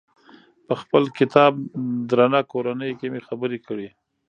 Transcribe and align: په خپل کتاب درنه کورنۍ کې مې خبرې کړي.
په 0.65 0.73
خپل 0.81 1.03
کتاب 1.17 1.53
درنه 2.09 2.41
کورنۍ 2.51 2.91
کې 2.99 3.07
مې 3.13 3.21
خبرې 3.27 3.59
کړي. 3.67 3.89